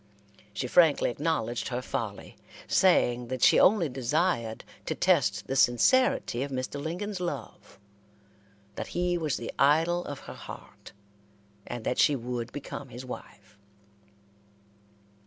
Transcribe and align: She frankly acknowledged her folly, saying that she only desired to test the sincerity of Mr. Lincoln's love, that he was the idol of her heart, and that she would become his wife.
She 0.51 0.65
frankly 0.65 1.11
acknowledged 1.11 1.67
her 1.67 1.79
folly, 1.83 2.35
saying 2.67 3.27
that 3.27 3.43
she 3.43 3.59
only 3.59 3.87
desired 3.87 4.63
to 4.87 4.95
test 4.95 5.45
the 5.45 5.55
sincerity 5.55 6.41
of 6.41 6.49
Mr. 6.49 6.81
Lincoln's 6.81 7.19
love, 7.19 7.77
that 8.73 8.87
he 8.97 9.15
was 9.15 9.37
the 9.37 9.53
idol 9.59 10.03
of 10.05 10.21
her 10.21 10.33
heart, 10.33 10.91
and 11.67 11.83
that 11.85 11.99
she 11.99 12.15
would 12.15 12.51
become 12.51 12.89
his 12.89 13.05
wife. 13.05 13.59